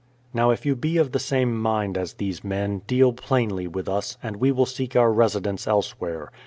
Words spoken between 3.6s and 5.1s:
with us, and we will seek